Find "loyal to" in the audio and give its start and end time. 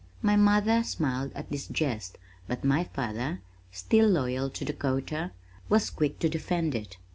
4.09-4.65